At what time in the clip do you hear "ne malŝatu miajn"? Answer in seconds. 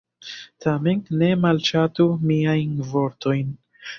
1.19-2.73